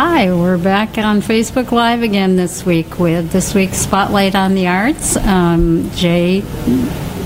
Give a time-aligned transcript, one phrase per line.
[0.00, 4.68] Hi, we're back on Facebook Live again this week with this week's Spotlight on the
[4.68, 5.16] Arts.
[5.16, 6.38] Um, Jay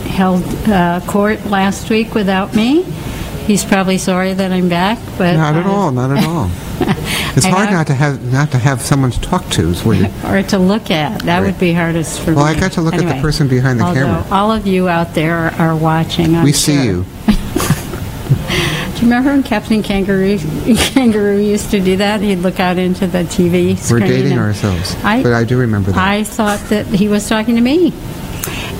[0.08, 2.80] held uh, court last week without me.
[3.44, 6.50] He's probably sorry that I'm back, but Not at uh, all, not at all.
[7.36, 9.68] It's I hard have- not to have not to have someone to talk to.
[9.68, 11.22] Is what you, or to look at.
[11.24, 12.56] That would be hardest for Well, me.
[12.56, 14.26] I got to look at the person behind the although camera.
[14.30, 16.36] All of you out there are, are watching.
[16.36, 16.84] I'm we see sure.
[16.84, 17.06] you.
[19.02, 20.38] You remember when Captain Kangaroo
[20.76, 22.20] Kangaroo used to do that?
[22.20, 25.98] He'd look out into the TV We're dating ourselves, I- but I do remember that.
[25.98, 27.92] I thought that he was talking to me.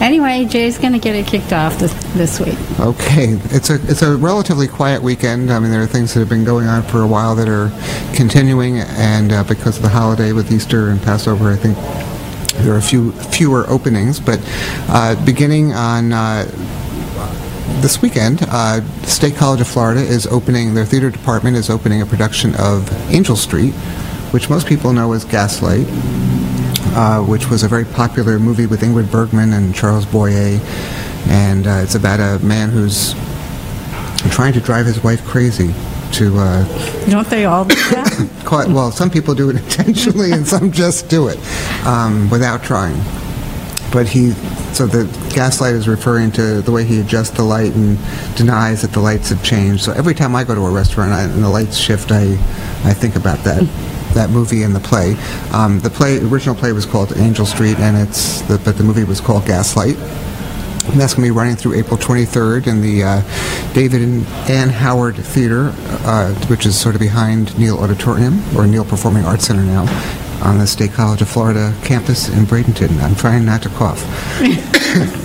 [0.01, 2.57] Anyway, Jay's going to get it kicked off this, this week.
[2.79, 5.51] Okay, it's a it's a relatively quiet weekend.
[5.53, 7.71] I mean, there are things that have been going on for a while that are
[8.15, 11.77] continuing, and uh, because of the holiday with Easter and Passover, I think
[12.63, 14.21] there are a few fewer openings.
[14.21, 14.39] But
[14.89, 16.13] uh, beginning on.
[16.13, 16.49] Uh,
[17.81, 22.07] this weekend, uh, State College of Florida is opening, their theater department is opening a
[22.07, 23.73] production of Angel Street,
[24.33, 25.87] which most people know as Gaslight,
[26.95, 30.61] uh, which was a very popular movie with Ingrid Bergman and Charles Boyer.
[31.29, 33.15] And uh, it's about a man who's
[34.31, 35.75] trying to drive his wife crazy
[36.13, 38.29] to uh, Don't they all do that?
[38.45, 41.39] quite well some people do it intentionally and some just do it
[41.87, 42.95] um, without trying
[43.91, 44.33] but he
[44.73, 47.99] so the gaslight is referring to the way he adjusts the light and
[48.37, 49.83] denies that the lights have changed.
[49.83, 52.33] So every time i go to a restaurant I, and the lights shift i
[52.85, 53.63] i think about that
[54.15, 55.17] that movie and the play.
[55.53, 59.05] Um, the play original play was called angel street and it's the, but the movie
[59.05, 59.97] was called gaslight.
[59.97, 64.69] And that's going to be running through April 23rd in the uh, David and Ann
[64.69, 69.63] Howard Theater, uh, which is sort of behind Neel Auditorium, or Neel Performing Arts Center
[69.63, 69.85] now,
[70.43, 73.01] on the State College of Florida campus in Bradenton.
[73.03, 74.03] I'm trying not to cough.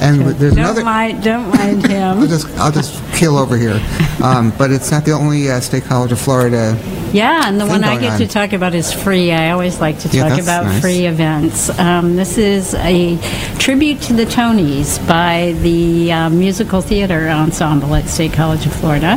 [0.00, 0.84] and there's don't another.
[0.84, 2.18] mind, don't mind him.
[2.18, 3.80] I'll just I'll just kill over here,
[4.22, 6.78] um, but it's not the only uh, State College of Florida.
[7.12, 8.18] Yeah, and the one I get on.
[8.18, 9.30] to talk about is free.
[9.30, 10.80] I always like to talk that's about nice.
[10.80, 11.70] free events.
[11.78, 13.16] Um, this is a
[13.58, 19.16] tribute to the Tonys by the uh, Musical Theater Ensemble at State College of Florida.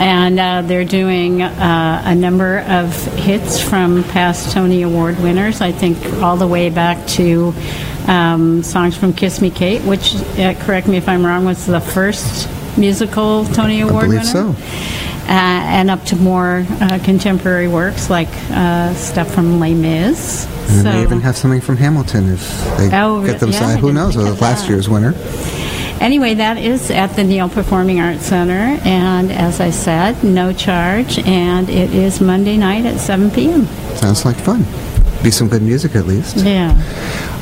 [0.00, 5.72] And uh, they're doing uh, a number of hits from past Tony Award winners, I
[5.72, 7.52] think all the way back to
[8.08, 11.80] um, songs from Kiss Me Kate, which, uh, correct me if I'm wrong, was the
[11.80, 14.54] first musical Tony Award believe winner.
[14.54, 14.56] so.
[15.28, 20.46] Uh, and up to more uh, contemporary works like uh, stuff from Les Mis.
[20.70, 22.40] And they even have something from Hamilton if
[22.78, 23.80] they Oh, get them yeah, I signed.
[23.80, 24.16] Who knows?
[24.16, 25.12] Well, of last year's winner.
[26.00, 31.18] Anyway, that is at the Neel Performing Arts Center, and as I said, no charge,
[31.18, 33.66] and it is Monday night at 7 p.m.
[33.96, 34.64] Sounds like fun.
[35.22, 36.38] Be some good music at least.
[36.38, 36.70] Yeah.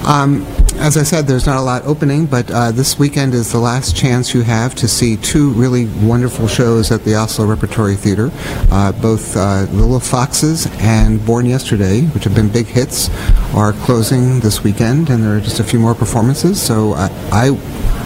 [0.04, 0.44] Um,
[0.78, 3.96] as I said, there's not a lot opening, but uh, this weekend is the last
[3.96, 8.30] chance you have to see two really wonderful shows at the Asolo Repertory Theater.
[8.70, 13.10] Uh, both uh, Little Foxes and Born Yesterday, which have been big hits,
[13.54, 16.62] are closing this weekend, and there are just a few more performances.
[16.62, 17.50] So I, I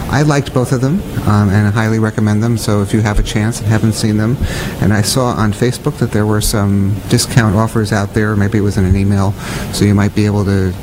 [0.09, 2.55] I liked both of them um, and I highly recommend them.
[2.55, 4.37] So if you have a chance and haven't seen them,
[4.79, 8.61] and I saw on Facebook that there were some discount offers out there, maybe it
[8.61, 9.31] was in an email,
[9.73, 10.73] so you might be able to.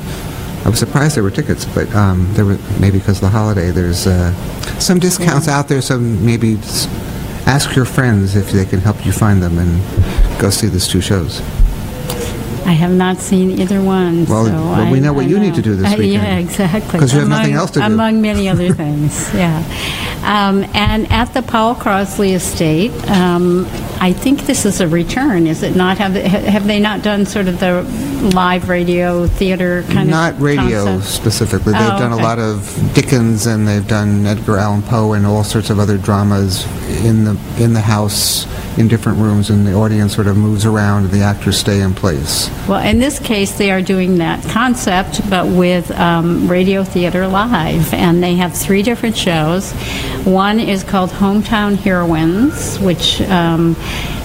[0.63, 3.71] I was surprised there were tickets, but um, there were maybe because of the holiday.
[3.71, 4.31] There's uh,
[4.79, 6.87] some discounts out there, so maybe s-
[7.47, 9.81] ask your friends if they can help you find them and
[10.39, 11.41] go see these two shows.
[12.63, 14.25] I have not seen either one.
[14.25, 15.97] Well, so well, we I- know what I you need to do this Uh, Yeah,
[15.97, 16.39] weekend.
[16.49, 16.99] exactly.
[16.99, 17.85] 'Cause you have nothing Among- else to do.
[17.85, 19.63] Among many other things, yeah.
[20.23, 23.65] Um, and at the Paul Crosley Estate, um,
[23.99, 25.97] I think this is a return, is it not?
[25.97, 27.83] Have, have they not done sort of the
[28.35, 31.11] live radio theater kind Not of Not radio concept?
[31.13, 31.73] specifically.
[31.73, 32.21] They've Oh, done okay.
[32.21, 35.97] a lot of Dickens and they've done Edgar Allan Poe and all sorts of other
[35.97, 36.65] dramas
[37.03, 38.45] in the in the house
[38.77, 41.93] in different rooms, and the audience sort of moves around and the actors stay in
[41.93, 42.49] place.
[42.69, 47.93] Well, in this case, they are doing that concept, but with um, radio theater live,
[47.93, 49.73] and they have three different shows.
[50.25, 53.75] One is called Hometown Heroines, which um,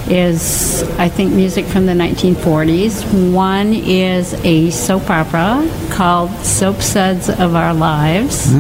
[0.09, 3.33] is, I think, music from the 1940s.
[3.33, 8.53] One is a soap opera called Soap Suds of Our Lives.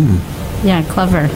[0.66, 1.30] Yeah, clever.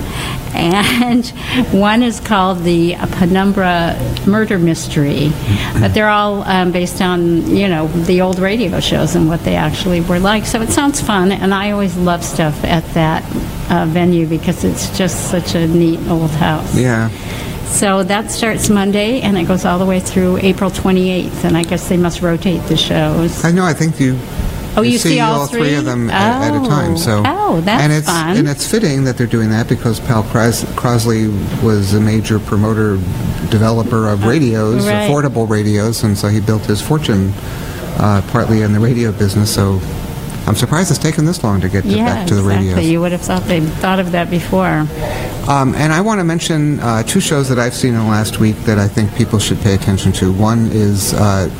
[0.55, 1.25] And
[1.71, 3.97] one is called the Penumbra
[4.27, 5.31] Murder Mystery.
[5.75, 9.55] But they're all um, based on, you know, the old radio shows and what they
[9.55, 10.47] actually were like.
[10.47, 13.25] So it sounds fun, and I always love stuff at that
[13.71, 16.77] uh, venue because it's just such a neat old house.
[16.77, 17.09] Yeah.
[17.69, 21.62] So that starts Monday, and it goes all the way through April 28th, and I
[21.62, 23.44] guess they must rotate the shows.
[23.44, 23.65] I know.
[23.65, 24.19] I think you
[24.76, 25.75] Oh, you see all all three three?
[25.75, 26.93] of them at, at a time.
[26.93, 26.96] Oh.
[26.96, 28.37] So Oh, that's and it's, fun.
[28.37, 31.28] And it's fitting that they're doing that because Pal Cros- Crosley
[31.62, 32.94] was a major promoter,
[33.50, 35.11] developer of radios, right.
[35.11, 37.32] affordable radios, and so he built his fortune
[37.99, 39.52] uh, partly in the radio business.
[39.52, 39.81] So
[40.46, 42.69] I'm surprised it's taken this long to get to, Yeah, back to the exactly.
[42.75, 42.90] radios.
[42.90, 44.87] You would have thought they'd thought of that before.
[45.49, 48.38] Um, and I want to mention uh, two shows that I've seen in the last
[48.38, 50.32] week that I think people should pay attention to.
[50.32, 51.50] One is uh,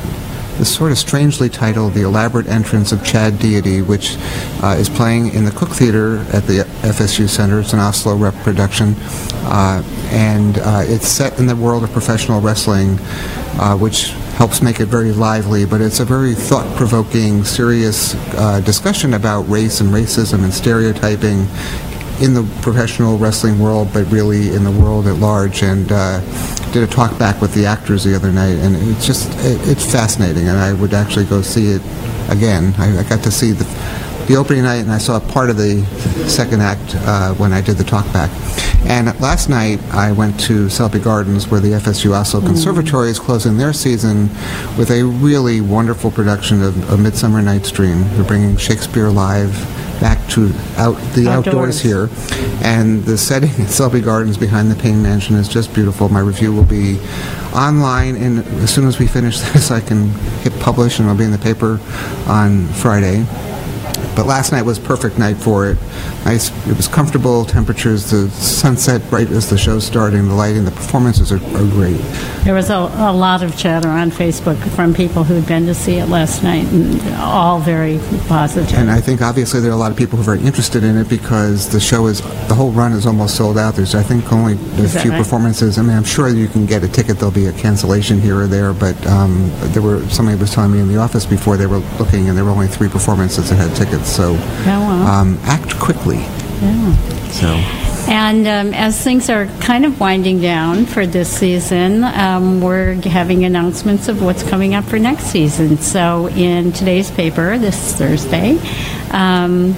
[0.61, 4.15] the sort of strangely titled The Elaborate Entrance of Chad Deity, which
[4.61, 7.61] uh, is playing in the Cook Theater at the FSU Center.
[7.61, 8.93] It's an Asolo rep production.
[9.43, 9.81] Uh,
[10.11, 12.99] and uh, it's set in the world of professional wrestling,
[13.59, 19.15] uh, which helps make it very lively, but it's a very thought-provoking, serious uh, discussion
[19.15, 21.39] about race and racism and stereotyping
[22.21, 25.63] in the professional wrestling world, but really in the world at large.
[25.63, 26.21] And uh,
[26.71, 29.89] did a talk back with the actors the other night, and it's just it, it's
[29.89, 30.47] fascinating.
[30.47, 31.81] And I would actually go see it
[32.29, 32.73] again.
[32.77, 33.65] I, I got to see the
[34.27, 35.83] the opening night, and I saw part of the
[36.27, 38.29] second act uh, when I did the talk back.
[38.85, 43.57] And last night, I went to Selby Gardens, where the FSU Asolo Conservatory is closing
[43.57, 44.29] their season
[44.77, 48.01] with a really wonderful production of A Midsummer Night's Dream.
[48.15, 49.53] They're bringing Shakespeare live
[50.01, 51.47] back to out the Outdoors.
[51.47, 52.09] outdoors here,
[52.63, 56.09] and the setting at Selby Gardens behind the Payne Mansion is just beautiful.
[56.09, 56.99] My review will be
[57.53, 60.09] online, and as soon as we finish this, I can
[60.41, 61.79] hit publish, and it'll be in the paper
[62.27, 63.25] on Friday.
[64.15, 65.77] But last night was perfect night for it.
[66.25, 68.11] Nice, it was comfortable temperatures.
[68.11, 70.27] The sunset right as the show's starting.
[70.27, 71.99] The lighting, the performances are, are great.
[72.43, 75.97] There was a, a lot of chatter on Facebook from people who'd been to see
[75.97, 78.77] it last night, and all very positive.
[78.77, 80.97] And I think obviously there are a lot of people who are very interested in
[80.97, 83.75] it because the show is the whole run is almost sold out.
[83.75, 85.17] There's I think only a few right?
[85.17, 85.77] performances.
[85.77, 87.17] I mean, I'm sure you can get a ticket.
[87.17, 90.79] There'll be a cancellation here or there, but um, there were somebody was telling me
[90.79, 93.75] in the office before they were looking, and there were only three performances that had
[93.75, 94.00] tickets.
[94.03, 95.21] So wow.
[95.21, 96.17] um, act quickly.
[96.17, 96.95] yeah.
[97.29, 97.47] So.
[98.07, 103.45] And um, as things are kind of winding down for this season, um, we're having
[103.45, 105.77] announcements of what's coming up for next season.
[105.77, 108.57] So, in today's paper, this Thursday,
[109.11, 109.75] um,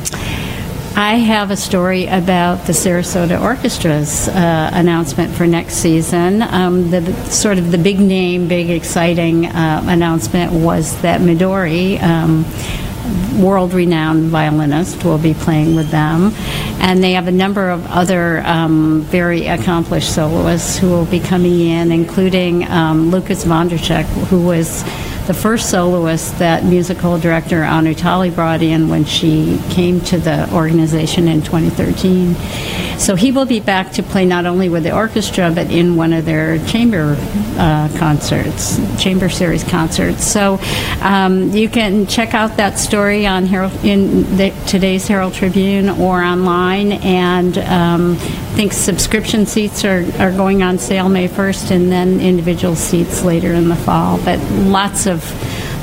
[0.95, 6.41] I have a story about the Sarasota Orchestra's uh, announcement for next season.
[6.43, 12.01] Um, the the- sort of the big name, big exciting uh, announcement was that Midori.
[12.01, 12.45] Um,
[13.39, 16.31] world-renowned violinist will be playing with them,
[16.79, 21.59] and they have a number of other um, very accomplished soloists who will be coming
[21.59, 24.83] in, including um, Lukas Vondracek, who was
[25.27, 30.53] the first soloist that musical director Anu Tali brought in when she came to the
[30.53, 32.35] organization in 2013.
[32.97, 36.13] So he will be back to play not only with the orchestra but in one
[36.13, 37.15] of their chamber
[37.57, 40.23] uh, concerts, chamber series concerts.
[40.23, 40.59] So
[41.01, 46.23] um, you can check out that story on Herald, in the, today's Herald Tribune or
[46.23, 46.93] online.
[46.93, 52.19] And um, I think subscription seats are, are going on sale May 1st, and then
[52.21, 54.19] individual seats later in the fall.
[54.23, 55.23] But lots of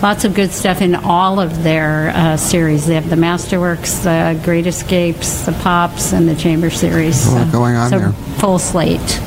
[0.02, 2.86] lots of good stuff in all of their uh, series.
[2.86, 7.26] They have the Masterworks, the Great Escapes, the Pops, and the Chamber series.
[7.26, 8.12] A lot So- going on so there.
[8.38, 9.20] Full slate.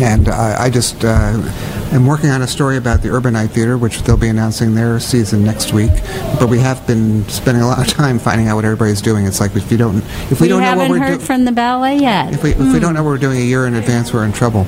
[0.00, 1.04] And uh, I just
[1.92, 5.44] am working on a story about the Urbanite Theater, which they'll be announcing their season
[5.44, 5.90] next week.
[6.38, 9.26] But we have been spending a lot of time finding out what everybody's doing.
[9.26, 9.98] It's like if you don't,
[10.30, 11.26] if we, We, don't know what we haven't we're heard doing.
[11.26, 12.32] from the ballet yet.
[12.34, 14.32] If we, if we don't know what we're doing a year in advance, we're in
[14.32, 14.66] trouble.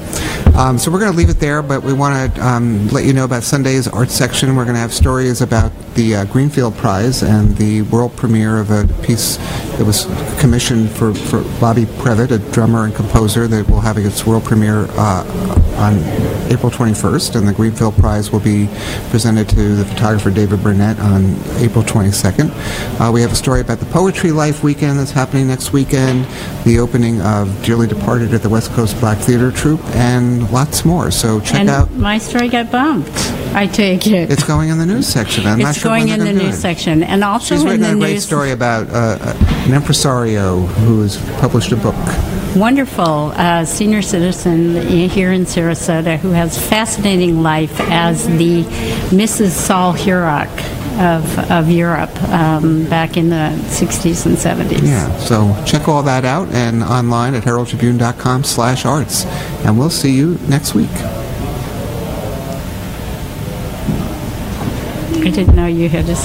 [0.56, 3.12] Um, so we're going to leave it there, but we want to um, let you
[3.12, 4.54] know about Sunday's art section.
[4.54, 8.70] We're going to have stories about the uh, Greenfield Prize and the world premiere of
[8.70, 9.38] a piece
[9.82, 10.04] that was
[10.40, 14.86] commissioned for, for Bobby Previte, a drummer and composer, that will have its world premiere
[14.90, 15.24] uh,
[15.76, 15.98] on
[16.52, 18.68] April 21st, and the Greenfield Prize will be
[19.10, 22.50] presented to the photographer David Burnett on April 22nd.
[23.00, 26.26] Uh, we have a story about the Poetry Life weekend that's happening next weekend,
[26.64, 31.10] the opening of Dearly Departed at the West Coast Black Theater Troupe, and lots more.
[31.10, 31.90] So check and out.
[31.92, 33.10] my story got bumped.
[33.54, 34.30] I take it.
[34.30, 35.44] It's going in the news section.
[35.46, 36.60] I'm not It's sure going in the news it.
[36.60, 38.24] section, and also She's in written the a great news.
[38.24, 39.18] story about uh,
[39.72, 41.94] an impresario who has published a book.
[42.54, 44.76] wonderful uh, senior citizen
[45.08, 48.64] here in Sarasota who has fascinating life as the
[49.08, 49.52] Mrs.
[49.52, 50.50] Sol Hurok
[51.00, 54.82] of, of Europe um, back in the 60s and 70s.
[54.82, 59.24] Yeah, so check all that out and online at heraldtribune.com slash arts.
[59.64, 60.90] And we'll see you next week.
[65.24, 66.16] I didn't know you had a